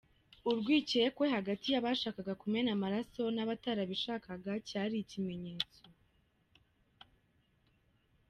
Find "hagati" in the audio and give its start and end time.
1.35-1.65